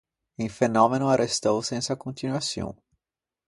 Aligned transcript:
Un 0.45 0.47
fenòmeno 0.53 1.11
arrestou 1.17 1.61
sensa 1.69 1.99
continuaçion. 2.07 2.73